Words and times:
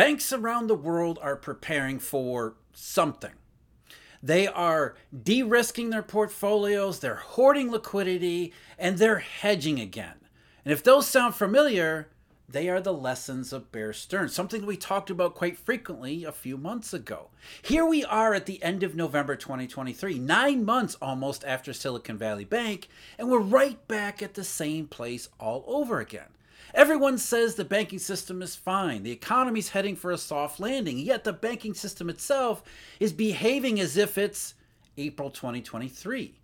Banks 0.00 0.32
around 0.32 0.66
the 0.66 0.74
world 0.74 1.18
are 1.20 1.36
preparing 1.36 1.98
for 1.98 2.54
something. 2.72 3.34
They 4.22 4.46
are 4.46 4.96
de 5.12 5.42
risking 5.42 5.90
their 5.90 6.02
portfolios, 6.02 7.00
they're 7.00 7.16
hoarding 7.16 7.70
liquidity, 7.70 8.54
and 8.78 8.96
they're 8.96 9.18
hedging 9.18 9.78
again. 9.78 10.14
And 10.64 10.72
if 10.72 10.82
those 10.82 11.06
sound 11.06 11.34
familiar, 11.34 12.08
they 12.48 12.70
are 12.70 12.80
the 12.80 12.94
lessons 12.94 13.52
of 13.52 13.70
Bear 13.72 13.92
Stearns, 13.92 14.32
something 14.32 14.64
we 14.64 14.78
talked 14.78 15.10
about 15.10 15.34
quite 15.34 15.58
frequently 15.58 16.24
a 16.24 16.32
few 16.32 16.56
months 16.56 16.94
ago. 16.94 17.28
Here 17.60 17.84
we 17.84 18.02
are 18.02 18.32
at 18.32 18.46
the 18.46 18.62
end 18.62 18.82
of 18.82 18.94
November 18.94 19.36
2023, 19.36 20.18
nine 20.18 20.64
months 20.64 20.96
almost 21.02 21.44
after 21.44 21.74
Silicon 21.74 22.16
Valley 22.16 22.46
Bank, 22.46 22.88
and 23.18 23.30
we're 23.30 23.38
right 23.38 23.86
back 23.86 24.22
at 24.22 24.32
the 24.32 24.44
same 24.44 24.86
place 24.86 25.28
all 25.38 25.62
over 25.66 26.00
again. 26.00 26.30
Everyone 26.74 27.18
says 27.18 27.54
the 27.54 27.64
banking 27.64 27.98
system 27.98 28.42
is 28.42 28.54
fine, 28.54 29.02
the 29.02 29.10
economy's 29.10 29.70
heading 29.70 29.96
for 29.96 30.10
a 30.10 30.18
soft 30.18 30.60
landing, 30.60 30.98
yet 30.98 31.24
the 31.24 31.32
banking 31.32 31.74
system 31.74 32.08
itself 32.08 32.62
is 33.00 33.12
behaving 33.12 33.80
as 33.80 33.96
if 33.96 34.16
it's 34.16 34.54
April 34.96 35.30
2023. 35.30 36.34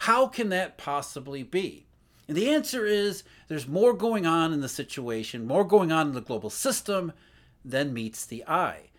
How 0.00 0.26
can 0.26 0.50
that 0.50 0.78
possibly 0.78 1.42
be? 1.42 1.86
And 2.28 2.36
the 2.36 2.50
answer 2.50 2.86
is 2.86 3.24
there's 3.48 3.68
more 3.68 3.92
going 3.92 4.26
on 4.26 4.52
in 4.52 4.60
the 4.60 4.68
situation, 4.68 5.46
more 5.46 5.64
going 5.64 5.92
on 5.92 6.08
in 6.08 6.14
the 6.14 6.20
global 6.20 6.50
system 6.50 7.12
than 7.64 7.92
meets 7.92 8.24
the 8.24 8.44
eye. 8.46 8.90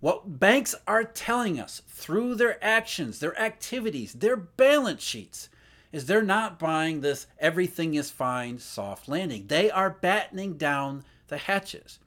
What 0.00 0.40
banks 0.40 0.74
are 0.86 1.04
telling 1.04 1.60
us 1.60 1.82
through 1.88 2.34
their 2.34 2.62
actions, 2.64 3.20
their 3.20 3.38
activities, 3.38 4.14
their 4.14 4.36
balance 4.36 5.02
sheets 5.02 5.48
is 5.92 6.06
they're 6.06 6.22
not 6.22 6.58
buying 6.58 7.00
this 7.00 7.26
everything 7.38 7.94
is 7.94 8.10
fine 8.10 8.58
soft 8.58 9.08
landing. 9.08 9.46
They 9.46 9.70
are 9.70 9.90
battening 9.90 10.56
down 10.56 11.04
the 11.28 11.38
hatches. 11.38 11.98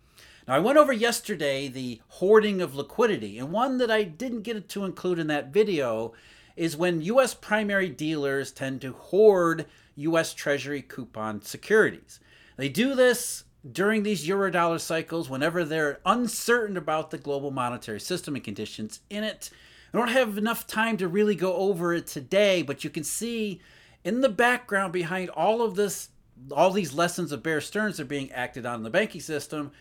Now, 0.47 0.55
I 0.55 0.59
went 0.59 0.77
over 0.77 0.93
yesterday 0.93 1.67
the 1.67 2.01
hoarding 2.07 2.61
of 2.61 2.75
liquidity, 2.75 3.39
and 3.39 3.51
one 3.51 3.77
that 3.77 3.89
I 3.89 4.03
didn't 4.03 4.41
get 4.41 4.67
to 4.69 4.85
include 4.85 5.19
in 5.19 5.27
that 5.27 5.53
video 5.53 6.13
is 6.55 6.77
when 6.77 7.01
U.S. 7.01 7.33
primary 7.33 7.89
dealers 7.89 8.51
tend 8.51 8.81
to 8.81 8.93
hoard 8.93 9.65
U.S. 9.95 10.33
Treasury 10.33 10.81
coupon 10.81 11.41
securities. 11.41 12.19
They 12.57 12.69
do 12.69 12.95
this 12.95 13.43
during 13.69 14.03
these 14.03 14.27
eurodollar 14.27 14.79
cycles 14.79 15.29
whenever 15.29 15.65
they're 15.65 15.99
uncertain 16.05 16.77
about 16.77 17.09
the 17.09 17.17
global 17.17 17.51
monetary 17.51 17.99
system 17.99 18.35
and 18.35 18.43
conditions 18.43 19.01
in 19.09 19.23
it. 19.23 19.49
I 19.93 19.97
don't 19.97 20.09
have 20.09 20.37
enough 20.37 20.67
time 20.67 20.97
to 20.97 21.07
really 21.07 21.35
go 21.35 21.55
over 21.55 21.93
it 21.93 22.07
today, 22.07 22.61
but 22.61 22.83
you 22.83 22.89
can 22.89 23.03
see 23.03 23.61
in 24.03 24.21
the 24.21 24.29
background 24.29 24.93
behind 24.93 25.29
all 25.29 25.61
of 25.61 25.75
this, 25.75 26.09
all 26.51 26.71
these 26.71 26.93
lessons 26.93 27.31
of 27.31 27.43
Bear 27.43 27.61
Stearns 27.61 27.99
are 27.99 28.05
being 28.05 28.31
acted 28.31 28.65
on 28.65 28.75
in 28.75 28.83
the 28.83 28.89
banking 28.89 29.21
system. 29.21 29.71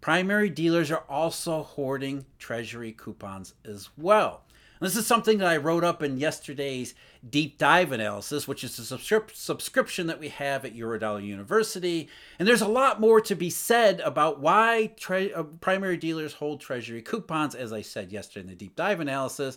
Primary 0.00 0.50
dealers 0.50 0.90
are 0.90 1.04
also 1.08 1.62
hoarding 1.62 2.26
treasury 2.38 2.92
coupons 2.92 3.54
as 3.64 3.88
well. 3.96 4.42
This 4.82 4.96
is 4.96 5.06
something 5.06 5.38
that 5.38 5.46
I 5.46 5.58
wrote 5.58 5.84
up 5.84 6.02
in 6.02 6.18
yesterday's 6.18 6.96
deep 7.30 7.56
dive 7.56 7.92
analysis, 7.92 8.48
which 8.48 8.64
is 8.64 8.76
a 8.80 8.82
subscri- 8.82 9.32
subscription 9.32 10.08
that 10.08 10.18
we 10.18 10.28
have 10.30 10.64
at 10.64 10.74
Eurodollar 10.74 11.24
University. 11.24 12.08
And 12.40 12.48
there's 12.48 12.62
a 12.62 12.66
lot 12.66 13.00
more 13.00 13.20
to 13.20 13.36
be 13.36 13.48
said 13.48 14.00
about 14.00 14.40
why 14.40 14.92
tre- 14.98 15.32
uh, 15.32 15.44
primary 15.44 15.96
dealers 15.96 16.34
hold 16.34 16.60
treasury 16.60 17.00
coupons, 17.00 17.54
as 17.54 17.72
I 17.72 17.82
said 17.82 18.10
yesterday 18.10 18.40
in 18.40 18.48
the 18.48 18.56
deep 18.56 18.74
dive 18.74 18.98
analysis, 18.98 19.56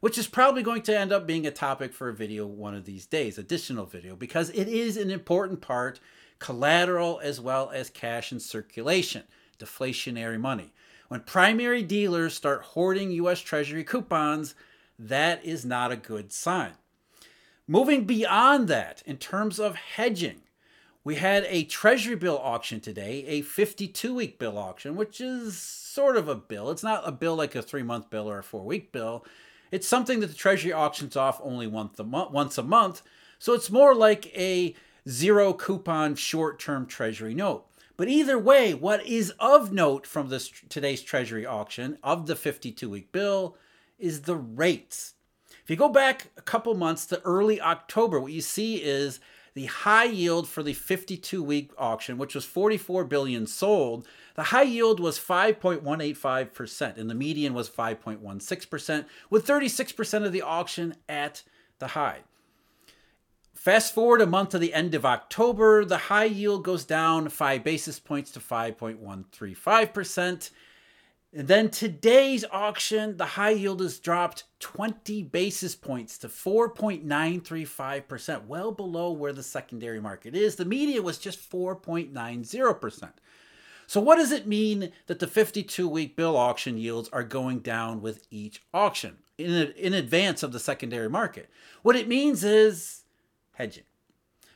which 0.00 0.18
is 0.18 0.26
probably 0.26 0.64
going 0.64 0.82
to 0.82 0.98
end 0.98 1.12
up 1.12 1.24
being 1.24 1.46
a 1.46 1.52
topic 1.52 1.92
for 1.92 2.08
a 2.08 2.14
video 2.14 2.44
one 2.44 2.74
of 2.74 2.84
these 2.84 3.06
days, 3.06 3.38
additional 3.38 3.86
video, 3.86 4.16
because 4.16 4.50
it 4.50 4.66
is 4.66 4.96
an 4.96 5.08
important 5.08 5.60
part, 5.60 6.00
collateral 6.40 7.20
as 7.22 7.40
well 7.40 7.70
as 7.72 7.90
cash 7.90 8.32
in 8.32 8.40
circulation, 8.40 9.22
deflationary 9.56 10.40
money. 10.40 10.72
When 11.14 11.20
primary 11.20 11.84
dealers 11.84 12.34
start 12.34 12.62
hoarding 12.62 13.12
US 13.12 13.38
Treasury 13.38 13.84
coupons, 13.84 14.56
that 14.98 15.44
is 15.44 15.64
not 15.64 15.92
a 15.92 15.96
good 15.96 16.32
sign. 16.32 16.72
Moving 17.68 18.04
beyond 18.04 18.66
that, 18.66 19.00
in 19.06 19.18
terms 19.18 19.60
of 19.60 19.76
hedging, 19.76 20.40
we 21.04 21.14
had 21.14 21.46
a 21.48 21.62
Treasury 21.62 22.16
bill 22.16 22.40
auction 22.42 22.80
today, 22.80 23.24
a 23.28 23.42
52 23.42 24.12
week 24.12 24.40
bill 24.40 24.58
auction, 24.58 24.96
which 24.96 25.20
is 25.20 25.56
sort 25.56 26.16
of 26.16 26.26
a 26.26 26.34
bill. 26.34 26.72
It's 26.72 26.82
not 26.82 27.06
a 27.06 27.12
bill 27.12 27.36
like 27.36 27.54
a 27.54 27.62
three 27.62 27.84
month 27.84 28.10
bill 28.10 28.28
or 28.28 28.40
a 28.40 28.42
four 28.42 28.64
week 28.64 28.90
bill. 28.90 29.24
It's 29.70 29.86
something 29.86 30.18
that 30.18 30.26
the 30.26 30.34
Treasury 30.34 30.72
auctions 30.72 31.14
off 31.14 31.40
only 31.44 31.68
once 31.68 32.00
a 32.58 32.62
month. 32.64 33.02
So 33.38 33.52
it's 33.52 33.70
more 33.70 33.94
like 33.94 34.36
a 34.36 34.74
zero 35.08 35.52
coupon 35.52 36.16
short 36.16 36.58
term 36.58 36.86
Treasury 36.86 37.34
note. 37.36 37.68
But 37.96 38.08
either 38.08 38.38
way, 38.38 38.74
what 38.74 39.06
is 39.06 39.32
of 39.38 39.72
note 39.72 40.06
from 40.06 40.28
this 40.28 40.50
today's 40.68 41.02
Treasury 41.02 41.46
auction 41.46 41.98
of 42.02 42.26
the 42.26 42.34
52 42.34 42.90
week 42.90 43.12
bill 43.12 43.56
is 43.98 44.22
the 44.22 44.36
rates. 44.36 45.14
If 45.62 45.70
you 45.70 45.76
go 45.76 45.88
back 45.88 46.30
a 46.36 46.42
couple 46.42 46.74
months 46.74 47.06
to 47.06 47.22
early 47.22 47.60
October, 47.60 48.20
what 48.20 48.32
you 48.32 48.40
see 48.40 48.76
is 48.76 49.20
the 49.54 49.66
high 49.66 50.04
yield 50.04 50.48
for 50.48 50.64
the 50.64 50.74
52 50.74 51.42
week 51.42 51.70
auction, 51.78 52.18
which 52.18 52.34
was 52.34 52.44
44 52.44 53.04
billion 53.04 53.46
sold, 53.46 54.08
the 54.34 54.42
high 54.44 54.62
yield 54.62 54.98
was 54.98 55.18
5.185%, 55.18 56.98
and 56.98 57.08
the 57.08 57.14
median 57.14 57.54
was 57.54 57.70
5.16%, 57.70 59.04
with 59.30 59.46
36% 59.46 60.26
of 60.26 60.32
the 60.32 60.42
auction 60.42 60.96
at 61.08 61.44
the 61.78 61.88
high. 61.88 62.22
Fast 63.64 63.94
forward 63.94 64.20
a 64.20 64.26
month 64.26 64.50
to 64.50 64.58
the 64.58 64.74
end 64.74 64.94
of 64.94 65.06
October, 65.06 65.86
the 65.86 65.96
high 65.96 66.26
yield 66.26 66.64
goes 66.64 66.84
down 66.84 67.30
five 67.30 67.64
basis 67.64 67.98
points 67.98 68.30
to 68.32 68.38
5.135%. 68.38 70.50
And 71.32 71.48
then 71.48 71.70
today's 71.70 72.44
auction, 72.52 73.16
the 73.16 73.24
high 73.24 73.52
yield 73.52 73.80
has 73.80 73.98
dropped 73.98 74.44
20 74.60 75.22
basis 75.22 75.74
points 75.74 76.18
to 76.18 76.28
4.935%, 76.28 78.46
well 78.46 78.70
below 78.70 79.10
where 79.12 79.32
the 79.32 79.42
secondary 79.42 79.98
market 79.98 80.36
is. 80.36 80.56
The 80.56 80.66
media 80.66 81.00
was 81.00 81.16
just 81.16 81.50
4.90%. 81.50 83.12
So, 83.86 83.98
what 83.98 84.16
does 84.16 84.30
it 84.30 84.46
mean 84.46 84.92
that 85.06 85.20
the 85.20 85.26
52 85.26 85.88
week 85.88 86.16
bill 86.16 86.36
auction 86.36 86.76
yields 86.76 87.08
are 87.14 87.24
going 87.24 87.60
down 87.60 88.02
with 88.02 88.26
each 88.30 88.62
auction 88.74 89.20
in, 89.38 89.72
in 89.72 89.94
advance 89.94 90.42
of 90.42 90.52
the 90.52 90.60
secondary 90.60 91.08
market? 91.08 91.48
What 91.80 91.96
it 91.96 92.08
means 92.08 92.44
is 92.44 93.03
hedging. 93.54 93.84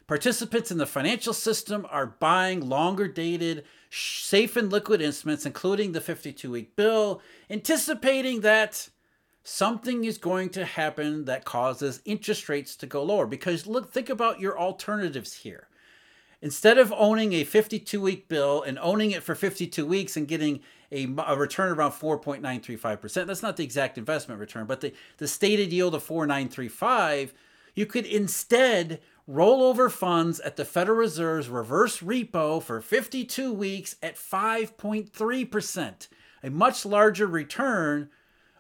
Participants 0.07 0.71
in 0.71 0.79
the 0.79 0.87
financial 0.87 1.35
system 1.35 1.87
are 1.91 2.07
buying 2.07 2.67
longer 2.67 3.07
dated, 3.07 3.65
safe 3.91 4.57
and 4.57 4.73
liquid 4.73 5.03
instruments, 5.03 5.45
including 5.45 5.93
the 5.93 6.01
52 6.01 6.51
week 6.51 6.75
bill, 6.77 7.21
anticipating 7.51 8.41
that 8.41 8.89
something 9.43 10.05
is 10.05 10.17
going 10.17 10.49
to 10.51 10.65
happen 10.65 11.27
that 11.27 11.45
causes 11.45 12.01
interest 12.07 12.49
rates 12.49 12.75
to 12.77 12.87
go 12.87 13.03
lower. 13.03 13.27
Because 13.27 13.67
look, 13.67 13.93
think 13.93 14.09
about 14.09 14.41
your 14.41 14.59
alternatives 14.59 15.35
here. 15.35 15.69
Instead 16.41 16.79
of 16.79 16.93
owning 16.97 17.35
a 17.35 17.45
52 17.45 18.01
week 18.01 18.29
bill 18.29 18.63
and 18.63 18.79
owning 18.79 19.11
it 19.11 19.23
for 19.23 19.35
52 19.35 19.85
weeks 19.85 20.17
and 20.17 20.27
getting 20.27 20.61
a, 20.91 21.07
a, 21.27 21.37
return 21.37 21.71
around 21.71 21.93
4.935%, 21.93 23.27
that's 23.27 23.43
not 23.43 23.59
the 23.59 23.65
exact 23.65 23.99
investment 23.99 24.41
return, 24.41 24.65
but 24.65 24.81
the, 24.81 24.95
the 25.19 25.29
stated 25.29 25.71
yield 25.71 25.95
of 25.95 26.07
4.935 26.07 27.33
you 27.79 27.87
could 27.87 28.07
instead 28.07 29.01
roll 29.29 29.63
over 29.63 29.89
funds 29.89 30.41
at 30.41 30.57
the 30.57 30.65
Federal 30.65 30.99
Reserve's 30.99 31.49
reverse 31.49 31.99
repo 31.99 32.61
for 32.61 32.81
52 32.81 33.53
weeks 33.53 33.95
at 34.03 34.17
5.3%, 34.17 36.09
a 36.43 36.51
much 36.51 36.85
larger 36.85 37.29
return, 37.29 38.11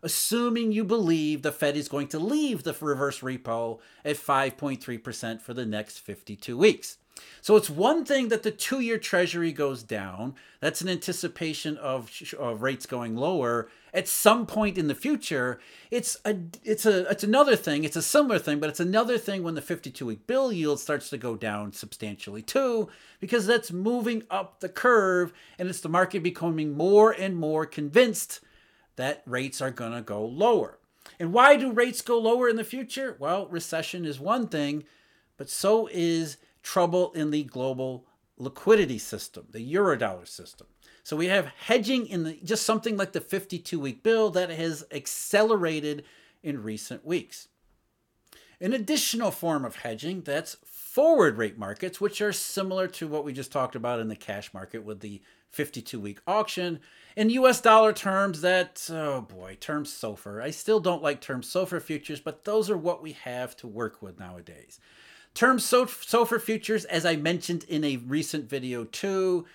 assuming 0.04 0.70
you 0.70 0.84
believe 0.84 1.42
the 1.42 1.50
Fed 1.50 1.76
is 1.76 1.88
going 1.88 2.06
to 2.06 2.20
leave 2.20 2.62
the 2.62 2.76
reverse 2.80 3.18
repo 3.18 3.80
at 4.04 4.14
5.3% 4.14 5.40
for 5.40 5.52
the 5.52 5.66
next 5.66 5.98
52 5.98 6.56
weeks. 6.56 6.98
So 7.40 7.56
it's 7.56 7.68
one 7.68 8.04
thing 8.04 8.28
that 8.28 8.44
the 8.44 8.52
two 8.52 8.78
year 8.78 8.98
treasury 8.98 9.50
goes 9.50 9.82
down. 9.82 10.36
That's 10.60 10.80
an 10.80 10.88
anticipation 10.88 11.76
of, 11.78 12.08
of 12.38 12.62
rates 12.62 12.86
going 12.86 13.16
lower 13.16 13.68
at 13.92 14.08
some 14.08 14.46
point 14.46 14.78
in 14.78 14.88
the 14.88 14.94
future. 14.94 15.58
It's 15.90 16.16
a 16.24 16.36
it's 16.64 16.86
a 16.86 17.08
it's 17.10 17.24
another 17.24 17.56
thing. 17.56 17.84
It's 17.84 17.96
a 17.96 18.02
similar 18.02 18.38
thing, 18.38 18.60
but 18.60 18.70
it's 18.70 18.80
another 18.80 19.18
thing 19.18 19.42
when 19.42 19.54
the 19.54 19.62
52 19.62 20.06
week 20.06 20.26
bill 20.26 20.52
yield 20.52 20.80
starts 20.80 21.10
to 21.10 21.18
go 21.18 21.36
down 21.36 21.72
substantially 21.72 22.42
too, 22.42 22.88
because 23.20 23.46
that's 23.46 23.72
moving 23.72 24.22
up 24.30 24.60
the 24.60 24.68
curve 24.68 25.32
and 25.58 25.68
it's 25.68 25.80
the 25.80 25.88
market 25.88 26.22
becoming 26.22 26.76
more 26.76 27.12
and 27.12 27.36
more 27.36 27.66
convinced 27.66 28.40
that 28.96 29.22
rates 29.26 29.60
are 29.60 29.70
going 29.70 29.92
to 29.92 30.02
go 30.02 30.24
lower. 30.24 30.78
And 31.18 31.32
why 31.32 31.56
do 31.56 31.72
rates 31.72 32.02
go 32.02 32.18
lower 32.18 32.48
in 32.48 32.56
the 32.56 32.64
future? 32.64 33.16
Well, 33.18 33.46
recession 33.46 34.04
is 34.04 34.20
one 34.20 34.48
thing, 34.48 34.84
but 35.36 35.48
so 35.48 35.88
is 35.90 36.36
trouble 36.62 37.12
in 37.12 37.30
the 37.30 37.44
global 37.44 38.06
liquidity 38.36 38.98
system, 38.98 39.46
the 39.50 39.74
eurodollar 39.74 40.26
system. 40.26 40.66
So 41.08 41.16
we 41.16 41.28
have 41.28 41.46
hedging 41.46 42.06
in 42.06 42.24
the, 42.24 42.34
just 42.44 42.66
something 42.66 42.98
like 42.98 43.12
the 43.12 43.22
52 43.22 43.80
week 43.80 44.02
bill 44.02 44.28
that 44.32 44.50
has 44.50 44.84
accelerated 44.92 46.04
in 46.42 46.62
recent 46.62 47.02
weeks. 47.02 47.48
An 48.60 48.74
additional 48.74 49.30
form 49.30 49.64
of 49.64 49.76
hedging 49.76 50.20
that's 50.20 50.58
forward 50.66 51.38
rate 51.38 51.56
markets, 51.56 51.98
which 51.98 52.20
are 52.20 52.34
similar 52.34 52.86
to 52.88 53.08
what 53.08 53.24
we 53.24 53.32
just 53.32 53.50
talked 53.50 53.74
about 53.74 54.00
in 54.00 54.08
the 54.08 54.16
cash 54.16 54.52
market 54.52 54.84
with 54.84 55.00
the 55.00 55.22
52 55.48 55.98
week 55.98 56.18
auction. 56.26 56.78
In 57.16 57.30
US 57.30 57.62
dollar 57.62 57.94
terms, 57.94 58.42
that, 58.42 58.86
oh 58.92 59.22
boy, 59.22 59.56
term 59.60 59.84
SOFR. 59.84 60.42
I 60.42 60.50
still 60.50 60.78
don't 60.78 61.02
like 61.02 61.22
term 61.22 61.40
SOFR 61.40 61.80
futures, 61.80 62.20
but 62.20 62.44
those 62.44 62.68
are 62.68 62.76
what 62.76 63.02
we 63.02 63.12
have 63.12 63.56
to 63.56 63.66
work 63.66 64.02
with 64.02 64.20
nowadays. 64.20 64.78
Term 65.32 65.56
SOFR 65.56 66.38
futures, 66.38 66.84
as 66.84 67.06
I 67.06 67.16
mentioned 67.16 67.64
in 67.64 67.82
a 67.82 67.96
recent 67.96 68.46
video 68.46 68.84
too, 68.84 69.46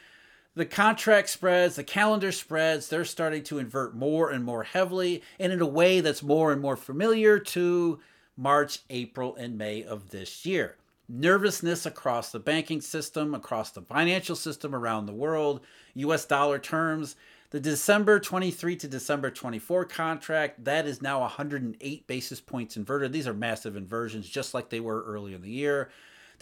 the 0.55 0.65
contract 0.65 1.29
spreads, 1.29 1.75
the 1.75 1.83
calendar 1.83 2.31
spreads, 2.31 2.87
they're 2.87 3.05
starting 3.05 3.43
to 3.43 3.57
invert 3.57 3.95
more 3.95 4.29
and 4.29 4.43
more 4.43 4.63
heavily 4.63 5.23
and 5.39 5.51
in 5.51 5.61
a 5.61 5.65
way 5.65 5.99
that's 5.99 6.21
more 6.21 6.51
and 6.51 6.61
more 6.61 6.75
familiar 6.75 7.39
to 7.39 7.99
March, 8.37 8.79
April, 8.89 9.35
and 9.35 9.57
May 9.57 9.83
of 9.83 10.11
this 10.11 10.45
year. 10.45 10.77
Nervousness 11.09 11.85
across 11.85 12.31
the 12.31 12.39
banking 12.39 12.81
system, 12.81 13.33
across 13.33 13.71
the 13.71 13.81
financial 13.81 14.35
system 14.35 14.73
around 14.73 15.05
the 15.05 15.13
world, 15.13 15.61
US 15.95 16.25
dollar 16.25 16.59
terms. 16.59 17.15
The 17.49 17.59
December 17.59 18.19
23 18.19 18.75
to 18.77 18.87
December 18.87 19.29
24 19.29 19.85
contract, 19.85 20.65
that 20.65 20.87
is 20.87 21.01
now 21.03 21.19
108 21.21 22.07
basis 22.07 22.41
points 22.41 22.77
inverted. 22.77 23.13
These 23.13 23.27
are 23.27 23.33
massive 23.33 23.75
inversions, 23.75 24.27
just 24.27 24.55
like 24.55 24.69
they 24.69 24.79
were 24.79 25.03
early 25.03 25.35
in 25.35 25.41
the 25.41 25.51
year. 25.51 25.89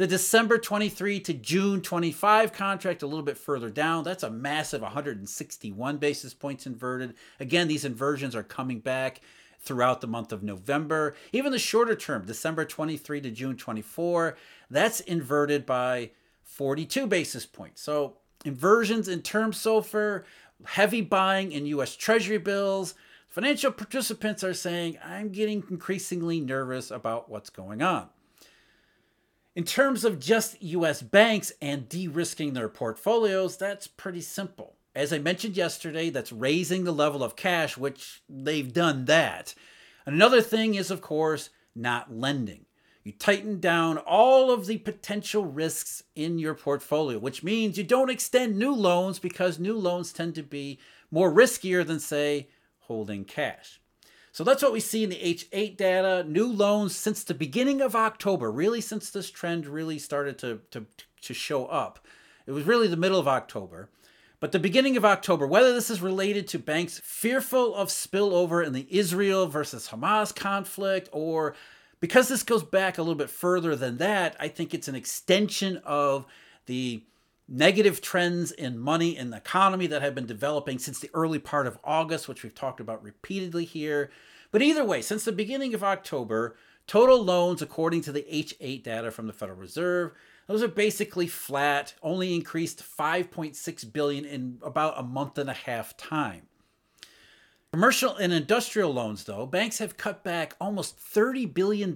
The 0.02 0.08
December 0.08 0.58
23 0.58 1.20
to 1.20 1.34
June 1.36 1.80
25 1.80 2.54
contract, 2.54 3.04
a 3.04 3.06
little 3.06 3.22
bit 3.22 3.38
further 3.38 3.70
down, 3.70 4.04
that's 4.04 4.24
a 4.24 4.32
massive 4.32 4.82
161 4.82 5.98
basis 5.98 6.34
points 6.34 6.66
inverted. 6.66 7.14
Again, 7.40 7.68
these 7.68 7.86
inversions 7.86 8.36
are 8.36 8.42
coming 8.42 8.80
back 8.80 9.22
throughout 9.60 10.02
the 10.02 10.08
month 10.08 10.32
of 10.32 10.42
November. 10.42 11.16
Even 11.32 11.52
the 11.52 11.60
shorter 11.60 11.96
term, 11.96 12.26
December 12.26 12.66
23 12.66 13.22
to 13.22 13.30
June 13.30 13.56
24, 13.56 14.36
that's 14.72 15.02
inverted 15.02 15.68
by 15.68 16.10
42 16.42 17.06
basis 17.06 17.46
points. 17.46 17.84
So 17.84 18.18
inversions 18.44 19.08
in 19.08 19.22
term 19.22 19.52
SOFR, 19.52 20.24
heavy 20.66 21.02
buying 21.02 21.52
in 21.52 21.68
US 21.68 21.96
Treasury 21.96 22.40
bills. 22.40 22.96
Financial 23.28 23.72
participants 23.72 24.44
are 24.44 24.56
saying, 24.56 24.98
I'm 25.06 25.30
getting 25.30 25.64
increasingly 25.70 26.42
nervous 26.42 26.90
about 26.90 27.30
what's 27.30 27.52
going 27.52 27.84
on. 27.84 28.10
In 29.54 29.66
terms 29.66 30.06
of 30.06 30.20
just 30.20 30.62
US 30.64 31.02
banks 31.02 31.52
and 31.62 31.90
de 31.90 32.08
risking 32.08 32.54
their 32.54 32.70
portfolios, 32.70 33.58
that's 33.58 33.86
pretty 33.86 34.22
simple. 34.22 34.78
As 34.96 35.12
I 35.12 35.20
mentioned 35.20 35.58
yesterday, 35.58 36.10
that's 36.10 36.32
raising 36.32 36.86
the 36.86 36.94
level 36.94 37.22
of 37.22 37.36
cash, 37.36 37.78
which 37.78 38.24
they've 38.30 38.72
done 38.72 39.06
that. 39.06 39.54
Another 40.06 40.42
thing 40.42 40.76
is, 40.76 40.90
of 40.90 41.02
course, 41.02 41.50
not 41.76 42.14
lending. 42.14 42.66
You 43.04 43.12
tighten 43.12 43.60
down 43.60 43.98
all 43.98 44.52
of 44.52 44.68
the 44.68 44.78
potential 44.78 45.46
risks 45.46 46.04
in 46.16 46.40
your 46.40 46.56
portfolio, 46.56 47.20
which 47.20 47.44
means 47.44 47.78
you 47.78 47.84
don't 47.84 48.10
extend 48.10 48.58
new 48.58 48.74
loans 48.74 49.20
because 49.20 49.60
new 49.60 49.76
loans 49.76 50.14
tend 50.14 50.36
to 50.36 50.44
be 50.44 50.80
more 51.10 51.32
riskier 51.32 51.86
than, 51.86 52.00
say, 52.00 52.48
holding 52.80 53.26
cash. 53.26 53.82
So 54.32 54.44
that's 54.44 54.64
what 54.64 54.72
we 54.72 54.80
see 54.80 55.04
in 55.04 55.10
the 55.10 55.18
H8 55.18 55.76
data. 55.76 56.24
New 56.28 56.48
loans 56.48 56.96
since 56.96 57.24
the 57.24 57.34
beginning 57.34 57.82
of 57.82 57.96
October, 57.96 58.52
really 58.52 58.82
since 58.82 59.10
this 59.10 59.30
trend 59.30 59.68
really 59.68 60.00
started 60.00 60.38
to, 60.40 60.62
to, 60.72 60.86
to 61.22 61.34
show 61.34 61.66
up. 61.66 62.06
It 62.46 62.52
was 62.52 62.66
really 62.66 62.88
the 62.88 62.98
middle 62.98 63.20
of 63.20 63.28
October. 63.28 63.90
But 64.40 64.52
the 64.52 64.60
beginning 64.60 64.98
of 64.98 65.06
October, 65.06 65.46
whether 65.46 65.72
this 65.72 65.92
is 65.92 66.02
related 66.02 66.48
to 66.50 66.60
banks 66.60 67.00
fearful 67.04 67.76
of 67.76 67.90
spillover 67.90 68.66
in 68.66 68.74
the 68.74 68.88
Israel 68.90 69.48
versus 69.48 69.90
Hamas 69.90 70.36
conflict 70.36 71.10
or 71.12 71.56
because 72.00 72.28
this 72.28 72.42
goes 72.42 72.64
back 72.64 72.98
a 72.98 73.02
little 73.04 73.16
bit 73.16 73.30
further 73.30 73.76
than 73.76 73.98
that, 73.98 74.36
I 74.40 74.48
think 74.48 74.74
it's 74.74 74.88
an 74.88 74.96
extension 74.96 75.78
of 75.86 76.26
the 76.66 77.04
negative 77.52 78.00
trends 78.00 78.54
in 78.54 78.80
money 78.80 79.18
and 79.18 79.34
the 79.34 79.38
economy 79.38 79.86
that 79.86 80.02
have 80.02 80.16
been 80.16 80.26
developing 80.26 80.80
since 80.80 81.00
the 81.00 81.10
early 81.14 81.38
part 81.38 81.68
of 81.68 81.78
August, 81.84 82.30
which 82.30 82.44
we've 82.44 82.56
talked 82.56 82.80
about 82.80 83.04
repeatedly 83.04 83.66
here. 83.66 84.10
But 84.52 84.62
either 84.62 84.86
way, 84.86 85.02
since 85.02 85.26
the 85.26 85.34
beginning 85.34 85.74
of 85.74 85.84
October, 85.84 86.56
total 86.88 87.22
loans, 87.22 87.62
according 87.62 88.02
to 88.04 88.14
the 88.14 88.26
H8 88.32 88.84
data 88.84 89.12
from 89.12 89.28
the 89.28 89.34
Federal 89.34 89.58
Reserve, 89.58 90.14
those 90.48 90.64
are 90.64 90.70
basically 90.70 91.28
flat, 91.28 91.94
only 92.02 92.34
increased 92.34 92.84
5.6 92.98 93.94
billion 93.94 94.24
in 94.24 94.58
about 94.64 94.98
a 94.98 95.04
month 95.04 95.38
and 95.38 95.50
a 95.50 95.54
half 95.54 95.98
time. 95.98 96.44
Commercial 97.74 98.16
and 98.16 98.32
industrial 98.34 98.94
loans, 98.94 99.26
though, 99.26 99.46
banks 99.46 99.78
have 99.80 99.98
cut 99.98 100.24
back 100.24 100.56
almost 100.60 100.98
$30 100.98 101.54
billion 101.54 101.94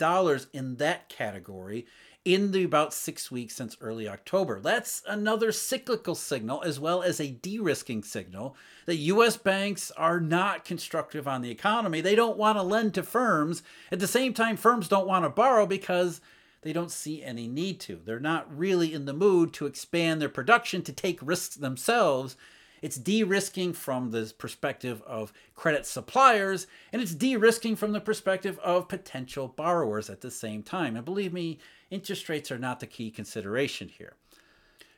in 0.54 0.76
that 0.78 1.10
category 1.10 1.86
in 2.26 2.52
the 2.52 2.64
about 2.64 2.92
six 2.92 3.30
weeks 3.30 3.56
since 3.56 3.78
early 3.80 4.10
October. 4.10 4.60
That's 4.60 5.04
another 5.08 5.52
cyclical 5.52 6.16
signal, 6.16 6.64
as 6.64 6.80
well 6.80 7.04
as 7.04 7.20
a 7.22 7.30
de 7.30 7.60
risking 7.60 8.04
signal 8.04 8.56
that 8.88 8.96
U.S. 8.96 9.38
banks 9.38 9.92
are 9.92 10.20
not 10.20 10.66
constructive 10.66 11.28
on 11.28 11.44
the 11.44 11.52
economy. 11.52 12.02
They 12.02 12.16
don't 12.16 12.38
want 12.38 12.58
to 12.58 12.64
lend 12.64 12.96
to 12.96 13.04
firms. 13.04 13.62
At 13.92 14.00
the 14.00 14.08
same 14.08 14.34
time, 14.34 14.58
firms 14.58 14.88
don't 14.88 15.08
want 15.08 15.24
to 15.24 15.30
borrow 15.30 15.68
because 15.68 16.20
they 16.64 16.74
don't 16.74 16.92
see 16.92 17.24
any 17.24 17.48
need 17.48 17.80
to. 17.82 18.02
They're 18.04 18.20
not 18.20 18.56
really 18.56 18.92
in 18.92 19.06
the 19.06 19.14
mood 19.14 19.54
to 19.54 19.68
expand 19.68 20.20
their 20.20 20.28
production 20.28 20.82
to 20.82 20.92
take 20.92 21.20
risks 21.22 21.56
themselves 21.56 22.36
it's 22.86 22.98
de 22.98 23.24
risking 23.24 23.74
from 23.74 24.12
the 24.12 24.32
perspective 24.38 25.02
of 25.08 25.34
credit 25.56 25.88
suppliers, 25.88 26.68
and 26.94 27.02
it's 27.02 27.16
de 27.16 27.36
risking 27.36 27.76
from 27.76 27.94
the 27.94 28.00
perspective 28.00 28.60
of 28.60 28.88
potential 28.88 29.48
borrowers 29.48 30.08
at 30.08 30.22
the 30.22 30.30
same 30.30 30.62
time. 30.62 30.96
And 30.96 31.04
believe 31.04 31.34
me, 31.34 31.58
interest 31.96 32.30
rates 32.30 32.52
are 32.52 32.60
not 32.60 32.80
the 32.80 32.88
key 32.88 33.10
consideration 33.10 33.88
here. 33.90 34.14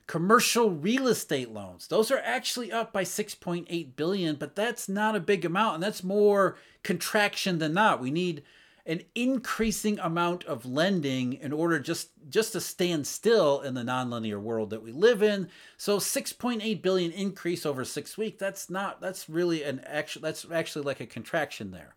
Commercial 0.07 0.71
real 0.71 1.07
estate 1.07 1.51
loans, 1.51 1.88
those 1.88 2.11
are 2.11 2.21
actually 2.23 2.71
up 2.71 2.91
by 2.91 3.03
6.8 3.03 3.95
billion, 3.95 4.35
but 4.35 4.55
that's 4.55 4.89
not 4.89 5.15
a 5.15 5.19
big 5.19 5.45
amount, 5.45 5.75
and 5.75 5.83
that's 5.83 6.03
more 6.03 6.57
contraction 6.83 7.59
than 7.59 7.73
not. 7.73 8.01
We 8.01 8.11
need 8.11 8.44
an 8.88 9.01
increasing 9.15 9.99
amount 9.99 10.45
of 10.45 10.65
lending 10.65 11.33
in 11.33 11.51
order 11.51 11.77
just 11.77 12.11
just 12.29 12.53
to 12.53 12.61
stand 12.61 13.05
still 13.05 13.59
in 13.59 13.73
the 13.73 13.83
nonlinear 13.83 14.39
world 14.39 14.69
that 14.69 14.81
we 14.81 14.94
live 14.94 15.21
in. 15.21 15.49
So 15.75 15.97
6.8 15.97 16.81
billion 16.81 17.11
increase 17.11 17.65
over 17.65 17.83
6 17.83 18.17
weeks, 18.17 18.39
that's 18.39 18.69
not 18.69 19.01
that's 19.01 19.29
really 19.29 19.63
an 19.63 19.81
actual 19.85 20.21
that's 20.21 20.45
actually 20.49 20.85
like 20.85 21.01
a 21.01 21.05
contraction 21.05 21.71
there. 21.71 21.95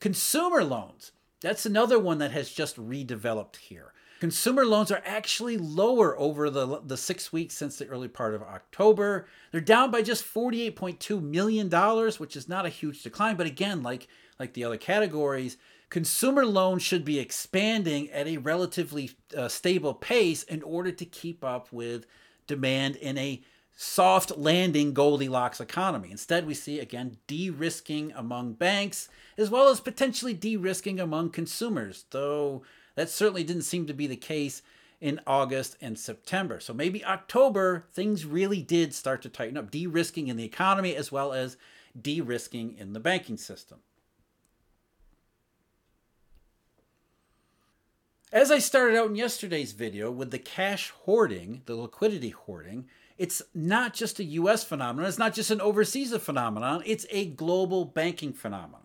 Consumer 0.00 0.64
loans, 0.64 1.12
that's 1.40 1.64
another 1.64 1.98
one 1.98 2.18
that 2.18 2.32
has 2.32 2.50
just 2.50 2.76
redeveloped 2.76 3.56
here. 3.56 3.92
Consumer 4.22 4.64
loans 4.64 4.92
are 4.92 5.02
actually 5.04 5.56
lower 5.56 6.16
over 6.16 6.48
the, 6.48 6.80
the 6.86 6.96
six 6.96 7.32
weeks 7.32 7.56
since 7.56 7.76
the 7.76 7.88
early 7.88 8.06
part 8.06 8.36
of 8.36 8.42
October. 8.44 9.26
They're 9.50 9.60
down 9.60 9.90
by 9.90 10.02
just 10.02 10.24
$48.2 10.24 11.20
million, 11.20 11.68
which 12.18 12.36
is 12.36 12.48
not 12.48 12.64
a 12.64 12.68
huge 12.68 13.02
decline. 13.02 13.34
But 13.34 13.48
again, 13.48 13.82
like, 13.82 14.06
like 14.38 14.52
the 14.52 14.62
other 14.62 14.76
categories, 14.76 15.56
consumer 15.90 16.46
loans 16.46 16.84
should 16.84 17.04
be 17.04 17.18
expanding 17.18 18.12
at 18.12 18.28
a 18.28 18.36
relatively 18.36 19.10
uh, 19.36 19.48
stable 19.48 19.92
pace 19.92 20.44
in 20.44 20.62
order 20.62 20.92
to 20.92 21.04
keep 21.04 21.42
up 21.42 21.72
with 21.72 22.06
demand 22.46 22.94
in 22.94 23.18
a 23.18 23.42
soft 23.74 24.38
landing 24.38 24.94
Goldilocks 24.94 25.60
economy. 25.60 26.12
Instead, 26.12 26.46
we 26.46 26.54
see 26.54 26.78
again 26.78 27.16
de 27.26 27.50
risking 27.50 28.12
among 28.14 28.52
banks 28.52 29.08
as 29.36 29.50
well 29.50 29.68
as 29.68 29.80
potentially 29.80 30.32
de 30.32 30.56
risking 30.56 31.00
among 31.00 31.30
consumers, 31.30 32.04
though 32.10 32.62
that 32.94 33.10
certainly 33.10 33.44
didn't 33.44 33.62
seem 33.62 33.86
to 33.86 33.94
be 33.94 34.06
the 34.06 34.16
case 34.16 34.62
in 35.00 35.20
August 35.26 35.76
and 35.80 35.98
September. 35.98 36.60
So 36.60 36.72
maybe 36.72 37.04
October, 37.04 37.86
things 37.92 38.24
really 38.24 38.62
did 38.62 38.94
start 38.94 39.20
to 39.22 39.28
tighten 39.28 39.56
up, 39.56 39.70
de 39.70 39.86
risking 39.86 40.28
in 40.28 40.36
the 40.36 40.44
economy 40.44 40.94
as 40.94 41.10
well 41.10 41.32
as 41.32 41.56
de 42.00 42.20
risking 42.20 42.76
in 42.78 42.92
the 42.92 43.00
banking 43.00 43.36
system. 43.36 43.80
As 48.32 48.50
I 48.50 48.60
started 48.60 48.96
out 48.96 49.08
in 49.08 49.16
yesterday's 49.16 49.72
video 49.72 50.10
with 50.10 50.30
the 50.30 50.38
cash 50.38 50.90
hoarding, 51.04 51.62
the 51.66 51.74
liquidity 51.74 52.30
hoarding, 52.30 52.86
it's 53.18 53.42
not 53.54 53.92
just 53.92 54.20
a 54.20 54.24
US 54.24 54.64
phenomenon, 54.64 55.08
it's 55.08 55.18
not 55.18 55.34
just 55.34 55.50
an 55.50 55.60
overseas 55.60 56.16
phenomenon, 56.16 56.82
it's 56.86 57.06
a 57.10 57.26
global 57.26 57.84
banking 57.84 58.32
phenomenon. 58.32 58.81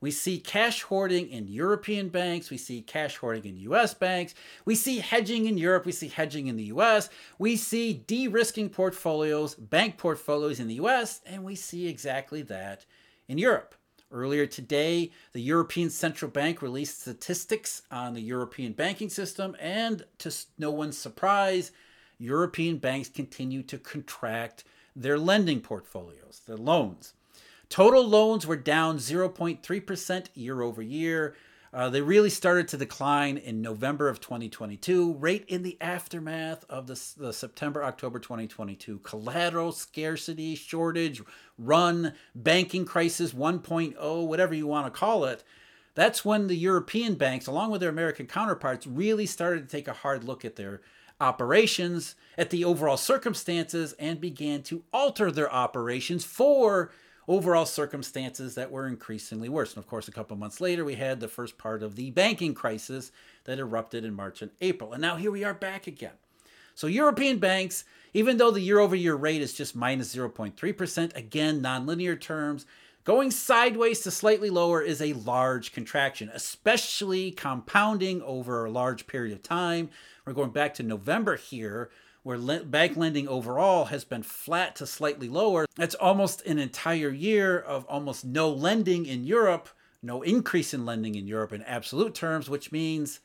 We 0.00 0.10
see 0.10 0.38
cash 0.38 0.82
hoarding 0.82 1.30
in 1.30 1.48
European 1.48 2.08
banks. 2.08 2.50
We 2.50 2.58
see 2.58 2.82
cash 2.82 3.16
hoarding 3.16 3.44
in 3.44 3.56
US 3.72 3.94
banks. 3.94 4.34
We 4.64 4.74
see 4.74 4.98
hedging 4.98 5.46
in 5.46 5.56
Europe. 5.56 5.86
We 5.86 5.92
see 5.92 6.08
hedging 6.08 6.46
in 6.48 6.56
the 6.56 6.64
US. 6.64 7.08
We 7.38 7.56
see 7.56 7.92
de 8.06 8.28
risking 8.28 8.68
portfolios, 8.68 9.54
bank 9.54 9.96
portfolios 9.96 10.60
in 10.60 10.68
the 10.68 10.74
US. 10.74 11.20
And 11.26 11.44
we 11.44 11.54
see 11.54 11.88
exactly 11.88 12.42
that 12.42 12.84
in 13.28 13.38
Europe. 13.38 13.74
Earlier 14.12 14.46
today, 14.46 15.10
the 15.32 15.40
European 15.40 15.90
Central 15.90 16.30
Bank 16.30 16.62
released 16.62 17.00
statistics 17.00 17.82
on 17.90 18.14
the 18.14 18.20
European 18.20 18.72
banking 18.72 19.10
system, 19.10 19.56
and 19.58 20.04
to 20.18 20.32
no 20.58 20.70
one's 20.70 20.96
surprise, 20.96 21.72
European 22.18 22.78
banks 22.78 23.08
continue 23.08 23.64
to 23.64 23.78
contract 23.78 24.62
their 24.94 25.18
lending 25.18 25.60
portfolios, 25.60 26.40
their 26.46 26.56
loans. 26.56 27.14
Total 27.68 28.06
loans 28.06 28.46
were 28.46 28.56
down 28.56 28.98
0.3% 28.98 30.26
year 30.34 30.62
over 30.62 30.82
year. 30.82 31.34
Uh, 31.72 31.90
they 31.90 32.00
really 32.00 32.30
started 32.30 32.68
to 32.68 32.76
decline 32.76 33.36
in 33.36 33.60
November 33.60 34.08
of 34.08 34.20
2022, 34.20 35.14
right 35.14 35.44
in 35.48 35.62
the 35.62 35.76
aftermath 35.80 36.64
of 36.70 36.86
the, 36.86 36.98
the 37.18 37.32
September 37.32 37.84
October 37.84 38.18
2022 38.18 39.00
collateral 39.00 39.72
scarcity, 39.72 40.54
shortage, 40.54 41.20
run, 41.58 42.14
banking 42.34 42.84
crisis 42.84 43.32
1.0, 43.32 44.26
whatever 44.26 44.54
you 44.54 44.66
want 44.66 44.86
to 44.86 44.98
call 44.98 45.24
it. 45.24 45.44
That's 45.94 46.24
when 46.24 46.46
the 46.46 46.56
European 46.56 47.14
banks, 47.14 47.46
along 47.46 47.72
with 47.72 47.80
their 47.80 47.90
American 47.90 48.26
counterparts, 48.26 48.86
really 48.86 49.26
started 49.26 49.68
to 49.68 49.76
take 49.76 49.88
a 49.88 49.92
hard 49.92 50.24
look 50.24 50.44
at 50.44 50.56
their 50.56 50.80
operations, 51.20 52.14
at 52.38 52.50
the 52.50 52.64
overall 52.64 52.96
circumstances, 52.96 53.94
and 53.98 54.20
began 54.20 54.62
to 54.62 54.84
alter 54.92 55.30
their 55.30 55.52
operations 55.52 56.24
for 56.24 56.90
overall 57.28 57.66
circumstances 57.66 58.54
that 58.54 58.70
were 58.70 58.86
increasingly 58.86 59.48
worse. 59.48 59.74
And 59.74 59.82
of 59.82 59.88
course, 59.88 60.08
a 60.08 60.12
couple 60.12 60.36
months 60.36 60.60
later, 60.60 60.84
we 60.84 60.94
had 60.94 61.20
the 61.20 61.28
first 61.28 61.58
part 61.58 61.82
of 61.82 61.96
the 61.96 62.10
banking 62.10 62.54
crisis 62.54 63.12
that 63.44 63.58
erupted 63.58 64.04
in 64.04 64.14
March 64.14 64.42
and 64.42 64.50
April. 64.60 64.92
And 64.92 65.02
now 65.02 65.16
here 65.16 65.30
we 65.30 65.44
are 65.44 65.54
back 65.54 65.86
again. 65.86 66.12
So, 66.74 66.86
European 66.86 67.38
banks, 67.38 67.84
even 68.12 68.36
though 68.36 68.50
the 68.50 68.60
year 68.60 68.78
over 68.78 68.94
year 68.94 69.14
rate 69.14 69.40
is 69.40 69.54
just 69.54 69.74
minus 69.74 70.14
0.3%, 70.14 71.16
again, 71.16 71.62
nonlinear 71.62 72.20
terms, 72.20 72.66
going 73.04 73.30
sideways 73.30 74.00
to 74.00 74.10
slightly 74.10 74.50
lower 74.50 74.82
is 74.82 75.00
a 75.00 75.14
large 75.14 75.72
contraction, 75.72 76.30
especially 76.34 77.30
compounding 77.30 78.20
over 78.22 78.64
a 78.64 78.70
large 78.70 79.06
period 79.06 79.32
of 79.32 79.42
time. 79.42 79.88
We're 80.26 80.34
going 80.34 80.50
back 80.50 80.74
to 80.74 80.82
November 80.82 81.36
here 81.36 81.88
where 82.26 82.38
le- 82.38 82.64
bank 82.64 82.96
lending 82.96 83.28
overall 83.28 83.84
has 83.84 84.04
been 84.04 84.24
flat 84.24 84.74
to 84.74 84.84
slightly 84.84 85.28
lower. 85.28 85.64
That's 85.76 85.94
almost 85.94 86.44
an 86.44 86.58
entire 86.58 87.10
year 87.10 87.56
of 87.56 87.84
almost 87.84 88.24
no 88.24 88.50
lending 88.50 89.06
in 89.06 89.22
Europe, 89.22 89.68
no 90.02 90.22
increase 90.22 90.74
in 90.74 90.84
lending 90.84 91.14
in 91.14 91.28
Europe 91.28 91.52
in 91.52 91.62
absolute 91.62 92.16
terms, 92.16 92.50
which 92.50 92.72
means 92.72 93.20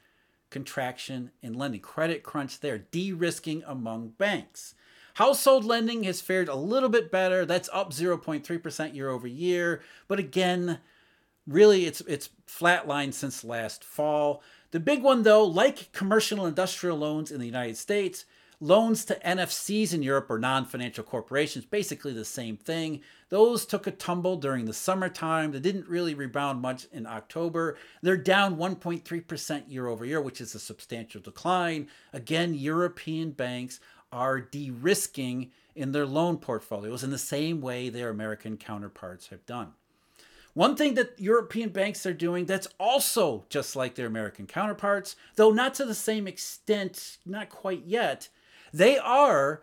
contraction 0.51 1.31
in 1.41 1.55
lending, 1.55 1.81
credit 1.81 2.21
crunch 2.21 2.59
there, 2.59 2.77
de 2.77 3.11
risking 3.11 3.63
among 3.65 4.09
banks. 4.19 4.75
Household 5.15 5.65
lending 5.65 6.03
has 6.03 6.21
fared 6.21 6.47
a 6.47 6.53
little 6.53 6.87
bit 6.87 7.11
better. 7.11 7.43
That's 7.43 7.69
up 7.73 7.93
0.3% 7.93 8.93
year 8.93 9.09
over 9.09 9.25
year. 9.25 9.81
But 10.07 10.19
again, 10.19 10.77
really 11.47 11.87
it's 11.87 12.01
it's 12.01 12.29
flatlined 12.47 13.15
since 13.15 13.43
last 13.43 13.83
fall. 13.83 14.43
The 14.69 14.79
big 14.79 15.01
one 15.01 15.23
though, 15.23 15.43
like 15.43 15.91
commercial 15.91 16.41
and 16.41 16.49
industrial 16.49 16.99
loans 16.99 17.31
in 17.31 17.39
the 17.39 17.47
United 17.47 17.77
States, 17.77 18.25
Loans 18.63 19.03
to 19.05 19.15
NFCs 19.15 19.91
in 19.91 20.03
Europe 20.03 20.29
or 20.29 20.37
non 20.37 20.65
financial 20.65 21.03
corporations, 21.03 21.65
basically 21.65 22.13
the 22.13 22.23
same 22.23 22.57
thing. 22.57 23.01
Those 23.29 23.65
took 23.65 23.87
a 23.87 23.91
tumble 23.91 24.37
during 24.37 24.65
the 24.65 24.73
summertime. 24.73 25.51
They 25.51 25.59
didn't 25.59 25.87
really 25.87 26.13
rebound 26.13 26.61
much 26.61 26.85
in 26.91 27.07
October. 27.07 27.75
They're 28.03 28.17
down 28.17 28.57
1.3% 28.57 29.63
year 29.67 29.87
over 29.87 30.05
year, 30.05 30.21
which 30.21 30.39
is 30.39 30.53
a 30.53 30.59
substantial 30.59 31.21
decline. 31.21 31.87
Again, 32.13 32.53
European 32.53 33.31
banks 33.31 33.79
are 34.11 34.39
de 34.39 34.69
risking 34.69 35.49
in 35.75 35.91
their 35.91 36.05
loan 36.05 36.37
portfolios 36.37 37.03
in 37.03 37.09
the 37.09 37.17
same 37.17 37.61
way 37.61 37.89
their 37.89 38.09
American 38.09 38.57
counterparts 38.57 39.29
have 39.29 39.43
done. 39.47 39.73
One 40.53 40.75
thing 40.75 40.93
that 40.95 41.19
European 41.19 41.69
banks 41.69 42.05
are 42.05 42.13
doing 42.13 42.45
that's 42.45 42.67
also 42.79 43.45
just 43.49 43.75
like 43.75 43.95
their 43.95 44.05
American 44.05 44.45
counterparts, 44.45 45.15
though 45.35 45.51
not 45.51 45.73
to 45.75 45.85
the 45.85 45.95
same 45.95 46.27
extent, 46.27 47.17
not 47.25 47.49
quite 47.49 47.85
yet, 47.85 48.29
they 48.73 48.97
are 48.97 49.61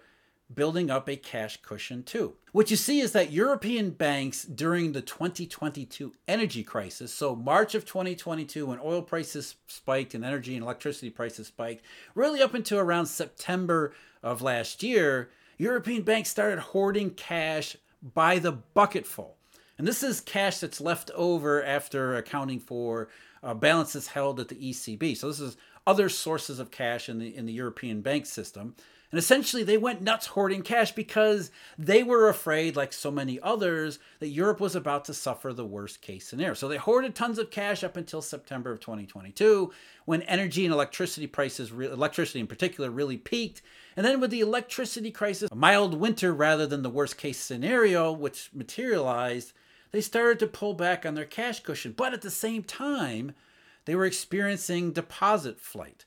building 0.53 0.91
up 0.91 1.09
a 1.09 1.17
cash 1.17 1.59
cushion 1.63 2.03
too. 2.03 2.35
What 2.53 2.71
you 2.71 2.77
see 2.77 3.01
is 3.01 3.13
that 3.13 3.33
European 3.33 3.91
banks 3.91 4.45
during 4.45 4.93
the 4.93 5.03
2022 5.03 6.15
energy 6.27 6.63
crisis, 6.63 7.13
so 7.13 7.37
March 7.37 7.75
of 7.75 7.85
2022 7.85 8.67
when 8.67 8.79
oil 8.83 9.03
prices 9.03 9.57
spiked 9.67 10.15
and 10.15 10.25
energy 10.25 10.55
and 10.55 10.65
electricity 10.65 11.11
prices 11.11 11.49
spiked, 11.49 11.85
really 12.15 12.41
up 12.41 12.55
until 12.55 12.79
around 12.79 13.07
September 13.07 13.93
of 14.23 14.41
last 14.41 14.83
year, 14.83 15.31
European 15.59 16.03
banks 16.03 16.31
started 16.31 16.59
hoarding 16.59 17.11
cash 17.11 17.77
by 18.15 18.39
the 18.39 18.53
bucketful. 18.53 19.37
And 19.77 19.87
this 19.87 20.03
is 20.03 20.21
cash 20.21 20.59
that's 20.59 20.81
left 20.81 21.11
over 21.15 21.63
after 21.63 22.17
accounting 22.17 22.59
for 22.59 23.09
uh, 23.43 23.55
balances 23.55 24.09
held 24.09 24.41
at 24.41 24.49
the 24.49 24.55
ECB. 24.57 25.17
So 25.17 25.29
this 25.29 25.41
is 25.41 25.57
other 25.87 26.09
sources 26.09 26.59
of 26.59 26.71
cash 26.71 27.09
in 27.09 27.19
the 27.19 27.35
in 27.35 27.47
the 27.47 27.53
European 27.53 28.01
bank 28.01 28.27
system. 28.27 28.75
And 29.11 29.19
essentially, 29.19 29.63
they 29.63 29.79
went 29.79 30.03
nuts 30.03 30.27
hoarding 30.27 30.61
cash 30.61 30.93
because 30.93 31.51
they 31.79 32.03
were 32.03 32.29
afraid, 32.29 32.77
like 32.77 32.93
so 32.93 33.11
many 33.11 33.41
others, 33.41 33.99
that 34.19 34.29
Europe 34.29 34.61
was 34.61 34.77
about 34.77 35.07
to 35.07 35.15
suffer 35.15 35.53
the 35.55 35.65
worst 35.65 36.03
case 36.03 36.27
scenario. 36.27 36.53
So 36.53 36.69
they 36.69 36.77
hoarded 36.77 37.15
tons 37.15 37.39
of 37.39 37.51
cash 37.51 37.83
up 37.83 37.97
until 37.97 38.21
September 38.21 38.71
of 38.71 38.81
2022, 38.81 39.73
when 40.05 40.23
energy 40.23 40.67
and 40.67 40.75
electricity 40.75 41.27
prices, 41.27 41.71
electricity 41.71 42.41
in 42.41 42.47
particular, 42.47 42.91
really 42.91 43.17
peaked. 43.17 43.63
And 43.97 44.05
then 44.05 44.21
with 44.21 44.31
the 44.31 44.41
electricity 44.41 45.11
crisis, 45.11 45.51
a 45.51 45.57
mild 45.57 45.95
winter 45.95 46.35
rather 46.35 46.67
than 46.67 46.83
the 46.83 46.91
worst 46.91 47.17
case 47.17 47.39
scenario, 47.39 48.13
which 48.13 48.51
materialized, 48.53 49.55
they 49.91 50.03
started 50.03 50.39
to 50.41 50.47
pull 50.47 50.75
back 50.75 51.07
on 51.07 51.15
their 51.15 51.25
cash 51.25 51.61
cushion. 51.61 51.95
But 51.97 52.13
at 52.13 52.21
the 52.21 52.31
same 52.31 52.63
time, 52.63 53.33
they 53.87 53.95
were 53.95 54.05
experiencing 54.05 54.93
deposit 54.93 55.59
flight. 55.59 56.05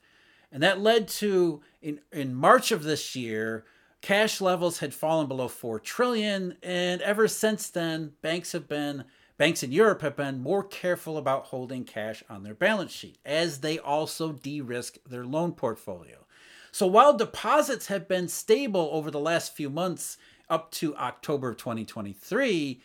And 0.52 0.62
that 0.64 0.82
led 0.82 1.08
to 1.08 1.62
in 1.82 2.00
in 2.12 2.36
March 2.36 2.72
of 2.72 2.84
this 2.84 3.16
year, 3.16 3.66
cash 4.02 4.42
levels 4.42 4.80
had 4.80 4.94
fallen 4.94 5.28
below 5.28 5.48
4 5.48 5.80
trillion 5.80 6.58
and 6.62 7.02
ever 7.02 7.28
since 7.28 7.70
then 7.70 8.14
banks 8.22 8.52
have 8.52 8.68
been 8.68 9.06
banks 9.38 9.64
in 9.64 9.72
Europe 9.72 10.02
have 10.02 10.16
been 10.16 10.42
more 10.42 10.64
careful 10.64 11.18
about 11.18 11.46
holding 11.46 11.84
cash 11.84 12.24
on 12.30 12.44
their 12.44 12.54
balance 12.54 12.92
sheet 12.92 13.18
as 13.26 13.60
they 13.60 13.80
also 13.80 14.32
de-risk 14.32 14.98
their 15.06 15.26
loan 15.26 15.52
portfolio. 15.54 16.26
So 16.72 16.88
while 16.88 17.18
deposits 17.18 17.88
have 17.88 18.08
been 18.08 18.28
stable 18.28 18.90
over 18.92 19.12
the 19.12 19.20
last 19.20 19.56
few 19.56 19.70
months 19.70 20.18
up 20.50 20.72
to 20.72 20.96
October 20.96 21.50
of 21.50 21.58
2023, 21.58 22.82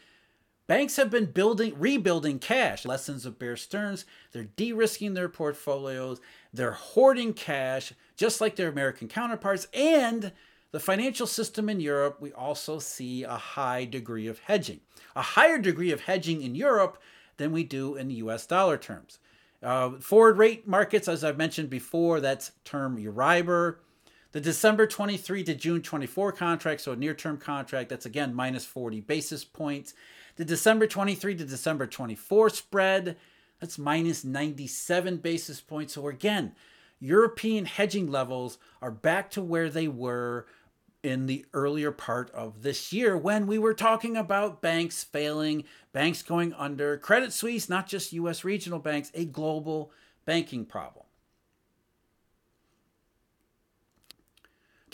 Banks 0.67 0.97
have 0.97 1.11
been 1.11 1.27
building, 1.27 1.79
rebuilding 1.79 2.41
cash. 2.41 2.85
Lessons 2.85 3.25
of 3.25 3.39
Bear 3.39 3.57
Stearns. 3.57 4.05
They're 4.33 4.45
de-risking 4.45 5.15
their 5.15 5.29
portfolios. 5.29 6.21
They're 6.57 6.73
hoarding 6.73 7.35
cash, 7.35 7.93
just 8.17 8.41
like 8.41 8.57
their 8.57 8.69
American 8.69 9.09
counterparts. 9.09 9.69
And 9.73 10.33
the 10.73 10.81
financial 10.81 11.27
system 11.27 11.69
in 11.69 11.81
Europe, 11.81 12.19
we 12.21 12.33
also 12.33 12.79
see 12.79 13.23
a 13.23 13.37
high 13.37 13.85
degree 13.85 14.27
of 14.27 14.41
hedging, 14.41 14.81
a 15.15 15.23
higher 15.23 15.59
degree 15.59 15.91
of 15.91 16.03
hedging 16.03 16.43
in 16.43 16.55
Europe 16.55 17.01
than 17.37 17.53
we 17.53 17.65
do 17.65 17.97
in 17.97 18.09
the 18.09 18.15
U.S. 18.15 18.47
dollar 18.47 18.77
terms. 18.77 19.19
Uh, 19.63 19.93
forward 20.01 20.39
rate 20.39 20.67
markets, 20.67 21.09
as 21.09 21.25
I've 21.25 21.39
mentioned 21.39 21.71
before, 21.71 22.21
that's 22.21 22.53
term 22.65 22.99
Euribor. 22.99 23.77
The 24.33 24.41
December 24.41 24.87
23 24.87 25.45
to 25.45 25.55
June 25.55 25.81
24 25.81 26.33
contract, 26.33 26.83
so 26.83 26.93
a 26.93 26.97
near 26.97 27.15
term 27.15 27.39
contract, 27.39 27.89
that's 27.89 28.07
again 28.07 28.35
minus 28.35 28.65
40 28.67 29.01
basis 29.01 29.45
points. 29.45 29.95
The 30.37 30.45
December 30.45 30.87
23 30.87 31.37
to 31.37 31.45
December 31.45 31.87
24 31.87 32.51
spread, 32.51 33.17
that's 33.61 33.79
minus 33.79 34.25
97 34.25 35.19
basis 35.19 35.61
points. 35.61 35.95
So 35.95 36.09
again, 36.09 36.53
European 36.99 37.65
hedging 37.65 38.11
levels 38.11 38.59
are 38.81 38.91
back 38.91 39.31
to 39.33 39.43
where 39.43 39.71
they 39.71 39.89
were 39.89 40.47
in 41.03 41.27
the 41.27 41.45
earlier 41.55 41.93
part 41.93 42.31
of 42.33 42.63
this 42.63 42.93
year 42.93 43.17
when 43.17 43.47
we 43.47 43.59
were 43.59 43.75
talking 43.75 44.17
about 44.17 44.61
banks 44.61 45.05
failing, 45.05 45.65
banks 45.93 46.23
going 46.23 46.53
under, 46.55 46.97
Credit 46.99 47.33
Suisse, 47.33 47.69
not 47.69 47.87
just 47.87 48.13
US 48.13 48.45
regional 48.45 48.79
banks, 48.79 49.11
a 49.15 49.25
global 49.25 49.93
banking 50.25 50.65
problem. 50.65 51.06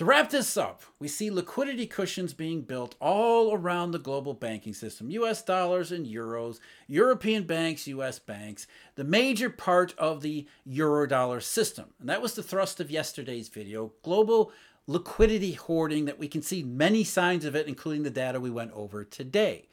To 0.03 0.07
wrap 0.07 0.31
this 0.31 0.57
up, 0.57 0.83
we 0.99 1.07
see 1.07 1.31
liquidity 1.31 1.87
cushions 1.87 2.35
being 2.35 2.63
built 2.63 2.97
all 3.01 3.55
around 3.55 3.93
the 3.93 4.01
global 4.01 4.35
banking 4.35 4.75
system 4.75 5.13
US 5.13 5.43
dollars 5.43 5.93
and 5.93 6.05
euros, 6.05 6.59
European 6.89 7.45
banks, 7.45 7.87
US 7.87 8.19
banks, 8.19 8.67
the 8.97 9.05
major 9.05 9.49
part 9.49 9.95
of 9.97 10.21
the 10.21 10.49
eurodollar 10.69 11.41
system. 11.41 11.91
And 12.01 12.09
that 12.09 12.21
was 12.21 12.35
the 12.35 12.43
thrust 12.43 12.81
of 12.81 12.91
yesterday's 12.91 13.49
video 13.49 13.93
global 14.03 14.51
liquidity 14.89 15.53
hoarding 15.53 16.07
that 16.07 16.19
we 16.19 16.27
can 16.27 16.43
see 16.43 16.65
many 16.65 17.05
signs 17.05 17.45
of 17.45 17.55
it, 17.55 17.69
including 17.69 18.03
the 18.03 18.11
data 18.11 18.41
we 18.41 18.51
went 18.51 18.73
over 18.73 19.05
today. 19.05 19.69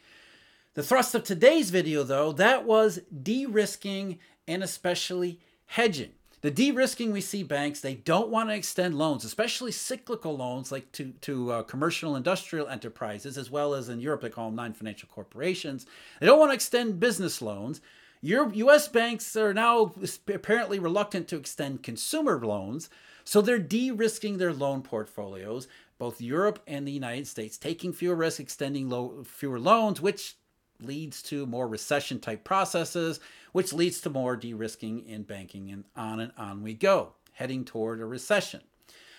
The 0.75 0.83
thrust 0.83 1.15
of 1.15 1.24
today's 1.24 1.71
video, 1.71 2.03
though, 2.03 2.33
that 2.33 2.65
was 2.65 3.00
de 3.24 3.48
risking 3.48 4.19
and 4.48 4.62
especially 4.62 5.39
hedging. 5.65 6.12
The 6.41 6.51
de-risking 6.51 7.12
we 7.12 7.19
see 7.19 7.43
banks, 7.43 7.81
they 7.81 7.96
don't 7.96 8.29
want 8.29 8.50
to 8.50 8.55
extend 8.55 8.98
loans, 8.98 9.25
especially 9.25 9.74
cyclical 9.74 10.38
loans 10.38 10.72
like 10.72 10.89
to, 10.93 11.12
to 11.22 11.51
uh, 11.51 11.63
commercial 11.63 12.15
industrial 12.15 12.69
enterprises, 12.69 13.38
as 13.38 13.51
well 13.51 13.74
as 13.74 13.89
in 13.89 14.00
Europe, 14.00 14.22
they 14.22 14.29
call 14.29 14.48
them 14.48 14.55
non-financial 14.55 15.10
corporations. 15.10 15.86
They 16.22 16.25
don't 16.25 16.39
want 16.39 16.51
to 16.51 16.55
extend 16.55 17.00
business 17.00 17.41
loans. 17.41 17.81
Europe, 18.22 18.55
U.S. 18.55 18.88
banks 18.88 19.36
are 19.36 19.53
now 19.53 19.93
apparently 20.27 20.79
reluctant 20.79 21.27
to 21.29 21.38
extend 21.38 21.84
consumer 21.84 22.39
loans, 22.39 22.89
so 23.25 23.41
they're 23.41 23.60
de-risking 23.60 24.38
their 24.38 24.53
loan 24.53 24.81
portfolios, 24.81 25.67
both 25.98 26.22
Europe 26.22 26.62
and 26.65 26.88
the 26.88 26.91
United 26.91 27.27
States, 27.27 27.58
taking 27.58 27.91
fewer 27.91 28.15
risks, 28.15 28.39
extending 28.39 28.89
low, 28.89 29.24
fewer 29.25 29.60
loans, 29.60 30.00
which 30.00 30.36
leads 30.81 31.21
to 31.24 31.45
more 31.45 31.67
recession 31.67 32.19
type 32.19 32.43
processes, 32.43 33.19
which 33.51 33.74
leads 33.74 34.01
to 34.01 34.09
more 34.09 34.36
de 34.36 34.53
risking 34.53 35.05
in 35.05 35.24
banking, 35.24 35.69
and 35.71 35.83
on 35.95 36.19
and 36.19 36.31
on 36.38 36.63
we 36.63 36.74
go, 36.74 37.13
heading 37.33 37.65
toward 37.65 38.00
a 38.00 38.05
recession. 38.05 38.62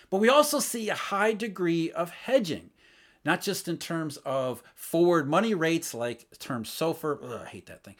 But 0.09 0.17
we 0.19 0.29
also 0.29 0.59
see 0.59 0.89
a 0.89 0.95
high 0.95 1.33
degree 1.33 1.91
of 1.91 2.11
hedging, 2.11 2.71
not 3.23 3.41
just 3.41 3.67
in 3.67 3.77
terms 3.77 4.17
of 4.17 4.61
forward 4.75 5.29
money 5.29 5.53
rates 5.53 5.93
like 5.93 6.27
term 6.39 6.63
SOFR, 6.63 7.19
ugh, 7.23 7.41
I 7.45 7.49
hate 7.49 7.67
that 7.67 7.83
thing, 7.83 7.95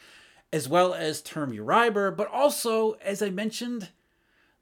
as 0.52 0.68
well 0.68 0.92
as 0.92 1.22
term 1.22 1.52
Euribor, 1.52 2.16
but 2.16 2.28
also, 2.28 2.92
as 3.02 3.22
I 3.22 3.30
mentioned, 3.30 3.88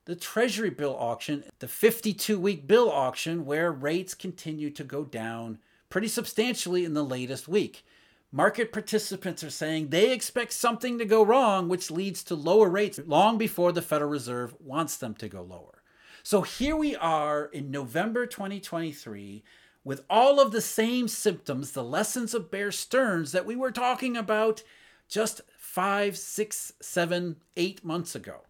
the 0.05 0.17
Treasury 0.17 0.71
bill 0.71 0.97
auction, 0.97 1.45
the 1.59 1.69
52 1.69 2.39
week 2.39 2.67
bill 2.67 2.91
auction, 2.91 3.45
where 3.45 3.73
rates 3.73 4.15
continue 4.15 4.71
to 4.71 4.85
go 4.85 5.05
down 5.05 5.59
pretty 5.89 6.09
substantially 6.09 6.85
in 6.85 6.95
the 6.95 7.05
latest 7.05 7.49
week. 7.49 7.85
Market 8.33 8.73
participants 8.73 9.43
are 9.43 9.51
saying 9.51 9.89
they 9.89 10.13
expect 10.13 10.53
something 10.53 10.99
to 10.99 11.05
go 11.05 11.25
wrong, 11.25 11.69
which 11.69 11.91
leads 11.91 12.23
to 12.23 12.37
lower 12.37 12.69
rates 12.69 13.01
long 13.05 13.39
before 13.39 13.73
the 13.73 13.83
Federal 13.83 14.11
Reserve 14.11 14.55
wants 14.61 14.97
them 14.97 15.15
to 15.15 15.29
go 15.29 15.43
lower. 15.43 15.83
So 16.23 16.43
here 16.43 16.77
we 16.77 16.95
are 16.95 17.47
in 17.47 17.73
November 17.73 18.27
2023 18.27 19.43
with 19.83 20.05
all 20.09 20.39
of 20.39 20.53
the 20.53 20.61
same 20.61 21.09
symptoms, 21.09 21.73
the 21.73 21.83
lessons 21.83 22.33
of 22.33 22.53
Bear 22.53 22.71
Stearns 22.71 23.33
that 23.33 23.47
we 23.47 23.57
were 23.57 23.73
talking 23.73 24.17
about 24.17 24.63
just 25.09 25.41
five, 25.59 26.17
six, 26.17 26.73
seven, 26.81 27.37
eight 27.57 27.85
months 27.85 28.15
ago. 28.15 28.43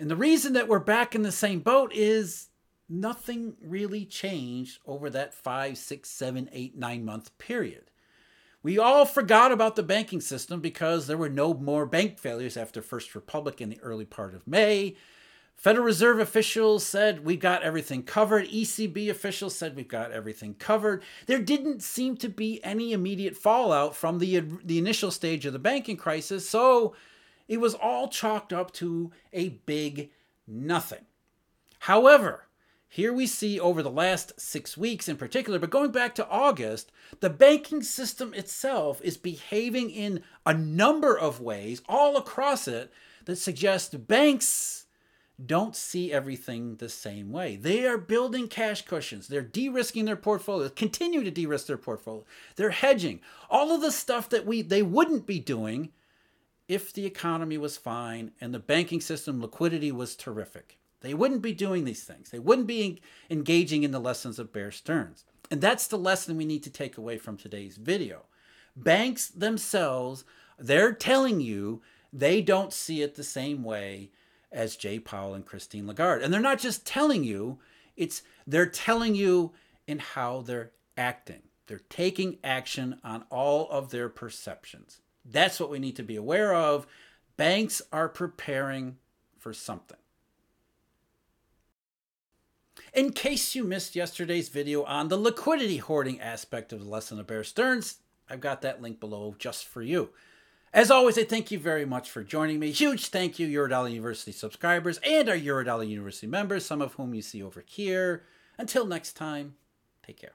And 0.00 0.10
the 0.10 0.16
reason 0.16 0.54
that 0.54 0.66
we're 0.66 0.80
back 0.80 1.14
in 1.14 1.22
the 1.22 1.30
same 1.30 1.60
boat 1.60 1.92
is 1.94 2.48
nothing 2.88 3.54
really 3.62 4.04
changed 4.04 4.80
over 4.86 5.08
that 5.10 5.34
five, 5.34 5.78
six, 5.78 6.10
seven, 6.10 6.48
eight, 6.52 6.76
nine 6.76 7.04
month 7.04 7.36
period. 7.38 7.90
We 8.64 8.78
all 8.78 9.04
forgot 9.04 9.52
about 9.52 9.76
the 9.76 9.82
banking 9.82 10.22
system 10.22 10.60
because 10.60 11.06
there 11.06 11.18
were 11.18 11.28
no 11.28 11.52
more 11.52 11.84
bank 11.84 12.18
failures 12.18 12.56
after 12.56 12.80
First 12.80 13.14
Republic 13.14 13.60
in 13.60 13.68
the 13.68 13.78
early 13.82 14.06
part 14.06 14.34
of 14.34 14.48
May. 14.48 14.96
Federal 15.54 15.84
Reserve 15.84 16.18
officials 16.18 16.84
said 16.84 17.26
we've 17.26 17.38
got 17.38 17.62
everything 17.62 18.02
covered. 18.02 18.48
ECB 18.48 19.10
officials 19.10 19.54
said 19.54 19.76
we've 19.76 19.86
got 19.86 20.12
everything 20.12 20.54
covered. 20.54 21.02
There 21.26 21.40
didn't 21.40 21.82
seem 21.82 22.16
to 22.16 22.28
be 22.30 22.64
any 22.64 22.94
immediate 22.94 23.36
fallout 23.36 23.94
from 23.94 24.18
the, 24.18 24.40
the 24.64 24.78
initial 24.78 25.10
stage 25.10 25.44
of 25.44 25.52
the 25.52 25.58
banking 25.58 25.98
crisis, 25.98 26.48
so 26.48 26.96
it 27.46 27.60
was 27.60 27.74
all 27.74 28.08
chalked 28.08 28.54
up 28.54 28.72
to 28.72 29.12
a 29.34 29.50
big 29.66 30.08
nothing. 30.46 31.04
However, 31.80 32.46
here 32.94 33.12
we 33.12 33.26
see 33.26 33.58
over 33.58 33.82
the 33.82 33.90
last 33.90 34.40
six 34.40 34.76
weeks 34.76 35.08
in 35.08 35.16
particular, 35.16 35.58
but 35.58 35.70
going 35.70 35.90
back 35.90 36.14
to 36.14 36.28
August, 36.28 36.92
the 37.18 37.28
banking 37.28 37.82
system 37.82 38.32
itself 38.34 39.00
is 39.02 39.16
behaving 39.16 39.90
in 39.90 40.22
a 40.46 40.54
number 40.54 41.18
of 41.18 41.40
ways 41.40 41.82
all 41.88 42.16
across 42.16 42.68
it 42.68 42.92
that 43.24 43.34
suggest 43.34 44.06
banks 44.06 44.86
don't 45.44 45.74
see 45.74 46.12
everything 46.12 46.76
the 46.76 46.88
same 46.88 47.32
way. 47.32 47.56
They 47.56 47.84
are 47.84 47.98
building 47.98 48.46
cash 48.46 48.82
cushions. 48.82 49.26
They're 49.26 49.42
de-risking 49.42 50.04
their 50.04 50.14
portfolios, 50.14 50.70
continue 50.76 51.24
to 51.24 51.32
de-risk 51.32 51.66
their 51.66 51.76
portfolio. 51.76 52.24
They're 52.54 52.70
hedging. 52.70 53.18
All 53.50 53.72
of 53.72 53.80
the 53.80 53.90
stuff 53.90 54.28
that 54.28 54.46
we 54.46 54.62
they 54.62 54.82
wouldn't 54.82 55.26
be 55.26 55.40
doing 55.40 55.90
if 56.68 56.92
the 56.92 57.06
economy 57.06 57.58
was 57.58 57.76
fine 57.76 58.30
and 58.40 58.54
the 58.54 58.60
banking 58.60 59.00
system 59.00 59.40
liquidity 59.40 59.90
was 59.90 60.14
terrific. 60.14 60.78
They 61.00 61.14
wouldn't 61.14 61.42
be 61.42 61.52
doing 61.52 61.84
these 61.84 62.04
things. 62.04 62.30
They 62.30 62.38
wouldn't 62.38 62.66
be 62.66 63.02
engaging 63.30 63.82
in 63.82 63.90
the 63.90 64.00
lessons 64.00 64.38
of 64.38 64.52
Bear 64.52 64.70
Stearns. 64.70 65.24
And 65.50 65.60
that's 65.60 65.86
the 65.86 65.98
lesson 65.98 66.36
we 66.36 66.46
need 66.46 66.62
to 66.62 66.70
take 66.70 66.96
away 66.96 67.18
from 67.18 67.36
today's 67.36 67.76
video. 67.76 68.22
Banks 68.74 69.28
themselves, 69.28 70.24
they're 70.58 70.92
telling 70.92 71.40
you 71.40 71.82
they 72.12 72.40
don't 72.40 72.72
see 72.72 73.02
it 73.02 73.14
the 73.14 73.24
same 73.24 73.62
way 73.62 74.10
as 74.50 74.76
Jay 74.76 74.98
Powell 74.98 75.34
and 75.34 75.44
Christine 75.44 75.86
Lagarde. 75.86 76.24
And 76.24 76.32
they're 76.32 76.40
not 76.40 76.58
just 76.58 76.86
telling 76.86 77.24
you, 77.24 77.58
it's 77.96 78.22
they're 78.46 78.66
telling 78.66 79.14
you 79.14 79.52
in 79.86 79.98
how 79.98 80.42
they're 80.42 80.72
acting. 80.96 81.42
They're 81.66 81.80
taking 81.88 82.38
action 82.44 82.98
on 83.02 83.24
all 83.30 83.68
of 83.70 83.90
their 83.90 84.08
perceptions. 84.08 85.00
That's 85.24 85.58
what 85.58 85.70
we 85.70 85.78
need 85.78 85.96
to 85.96 86.02
be 86.02 86.16
aware 86.16 86.54
of. 86.54 86.86
Banks 87.36 87.82
are 87.92 88.08
preparing 88.08 88.96
for 89.38 89.52
something. 89.52 89.98
In 92.94 93.10
case 93.10 93.56
you 93.56 93.64
missed 93.64 93.96
yesterday's 93.96 94.48
video 94.48 94.84
on 94.84 95.08
the 95.08 95.16
liquidity 95.16 95.78
hoarding 95.78 96.20
aspect 96.20 96.72
of 96.72 96.78
the 96.78 96.88
lesson 96.88 97.18
of 97.18 97.26
Bear 97.26 97.42
Stearns, 97.42 97.96
I've 98.30 98.40
got 98.40 98.62
that 98.62 98.80
link 98.80 99.00
below 99.00 99.34
just 99.36 99.66
for 99.66 99.82
you. 99.82 100.10
As 100.72 100.92
always, 100.92 101.18
I 101.18 101.24
thank 101.24 101.50
you 101.50 101.58
very 101.58 101.84
much 101.84 102.08
for 102.08 102.22
joining 102.22 102.60
me. 102.60 102.70
Huge 102.70 103.08
thank 103.08 103.40
you, 103.40 103.48
Eurodollar 103.48 103.90
University 103.90 104.30
subscribers 104.30 105.00
and 105.04 105.28
our 105.28 105.36
Eurodollar 105.36 105.88
University 105.88 106.28
members, 106.28 106.64
some 106.64 106.80
of 106.80 106.94
whom 106.94 107.14
you 107.14 107.22
see 107.22 107.42
over 107.42 107.64
here. 107.66 108.22
Until 108.58 108.86
next 108.86 109.14
time, 109.14 109.56
take 110.06 110.20
care. 110.20 110.34